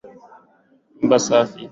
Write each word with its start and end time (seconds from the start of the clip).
Nyumba 0.97 1.17
safi. 1.25 1.61